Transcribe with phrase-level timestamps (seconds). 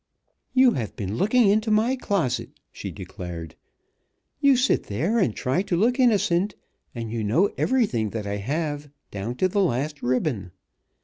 [0.55, 3.53] "You have been looking into my closet!" she declared.
[4.39, 6.55] "You sit there and try to look innocent,
[6.95, 10.53] and you know everything that I have, down to the last ribbon!